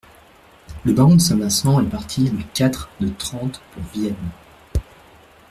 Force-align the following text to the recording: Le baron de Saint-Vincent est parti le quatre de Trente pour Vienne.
Le 0.83 0.93
baron 0.93 1.13
de 1.17 1.21
Saint-Vincent 1.21 1.79
est 1.79 1.85
parti 1.89 2.27
le 2.27 2.39
quatre 2.55 2.89
de 3.01 3.09
Trente 3.09 3.61
pour 3.71 3.83
Vienne. 3.93 4.15